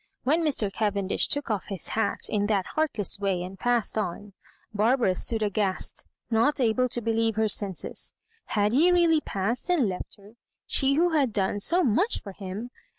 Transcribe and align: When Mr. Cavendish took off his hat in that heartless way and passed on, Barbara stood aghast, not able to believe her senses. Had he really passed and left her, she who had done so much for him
When 0.23 0.43
Mr. 0.43 0.73
Cavendish 0.73 1.27
took 1.27 1.51
off 1.51 1.67
his 1.67 1.89
hat 1.89 2.17
in 2.27 2.47
that 2.47 2.65
heartless 2.73 3.19
way 3.19 3.43
and 3.43 3.59
passed 3.59 3.99
on, 3.99 4.33
Barbara 4.73 5.13
stood 5.13 5.43
aghast, 5.43 6.07
not 6.31 6.59
able 6.59 6.89
to 6.89 7.01
believe 7.03 7.35
her 7.35 7.47
senses. 7.47 8.15
Had 8.45 8.73
he 8.73 8.91
really 8.91 9.21
passed 9.21 9.69
and 9.69 9.87
left 9.87 10.15
her, 10.17 10.31
she 10.65 10.95
who 10.95 11.09
had 11.09 11.31
done 11.31 11.59
so 11.59 11.83
much 11.83 12.19
for 12.19 12.31
him 12.31 12.71